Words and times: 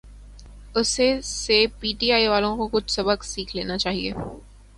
اسی 0.75 1.09
سے 1.21 1.57
P 1.79 1.93
T 1.99 2.11
I 2.11 2.27
والوں 2.27 2.57
کو 2.57 2.67
کچھ 2.67 2.91
سبق 2.91 3.23
سیکھ 3.25 3.55
لینا 3.55 3.77
چاہیے۔ 3.77 4.11